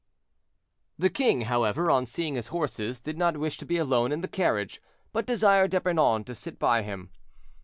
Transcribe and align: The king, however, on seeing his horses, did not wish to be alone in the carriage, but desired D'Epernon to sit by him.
The 0.97 1.11
king, 1.11 1.41
however, 1.41 1.91
on 1.91 2.07
seeing 2.07 2.33
his 2.33 2.47
horses, 2.47 2.99
did 2.99 3.19
not 3.19 3.37
wish 3.37 3.59
to 3.59 3.67
be 3.67 3.77
alone 3.77 4.11
in 4.11 4.21
the 4.21 4.27
carriage, 4.27 4.81
but 5.13 5.27
desired 5.27 5.69
D'Epernon 5.69 6.23
to 6.23 6.33
sit 6.33 6.57
by 6.57 6.81
him. 6.81 7.11